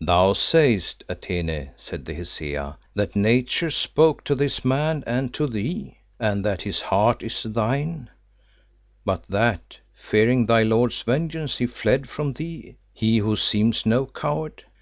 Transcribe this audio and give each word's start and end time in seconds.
"Thou 0.00 0.32
sayest, 0.32 1.04
Atene," 1.06 1.72
said 1.76 2.06
the 2.06 2.14
Hesea, 2.14 2.78
"that 2.94 3.14
Nature 3.14 3.70
spoke 3.70 4.24
to 4.24 4.34
this 4.34 4.64
man 4.64 5.04
and 5.06 5.34
to 5.34 5.46
thee, 5.46 5.98
and 6.18 6.42
that 6.46 6.62
his 6.62 6.80
heart 6.80 7.22
is 7.22 7.42
thine; 7.42 8.08
but 9.04 9.24
that, 9.28 9.76
fearing 9.94 10.46
thy 10.46 10.62
lord's 10.62 11.02
vengeance, 11.02 11.58
he 11.58 11.66
fled 11.66 12.08
from 12.08 12.32
thee, 12.32 12.76
he 12.94 13.18
who 13.18 13.36
seems 13.36 13.84
no 13.84 14.06
coward. 14.06 14.64